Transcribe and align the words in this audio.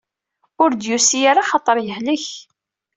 Ur 0.63 0.71
d-yusi 0.73 1.19
ara 1.29 1.41
axaṭer 1.43 1.77
yehlek. 1.81 2.25